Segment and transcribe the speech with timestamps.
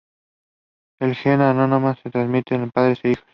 [0.99, 3.23] El gen anómalo se transmite de padres a hijos.